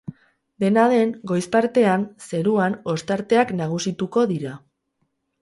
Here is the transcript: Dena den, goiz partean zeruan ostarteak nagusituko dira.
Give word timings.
Dena 0.61 0.85
den, 0.93 1.11
goiz 1.31 1.41
partean 1.55 2.05
zeruan 2.31 2.79
ostarteak 2.95 3.53
nagusituko 3.61 4.27
dira. 4.35 4.57